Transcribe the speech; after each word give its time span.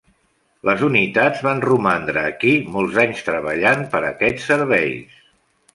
Les 0.69 0.79
unitats 0.87 1.43
van 1.47 1.61
romandre 1.67 2.23
aquí 2.31 2.55
molts 2.77 2.99
anys 3.05 3.23
treballant 3.29 3.87
per 3.95 4.03
a 4.05 4.13
aquests 4.13 4.53
serveis. 4.53 5.27